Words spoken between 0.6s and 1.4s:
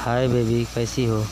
कैसी हो?